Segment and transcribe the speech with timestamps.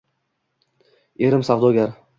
[1.29, 1.95] Erim savdogar.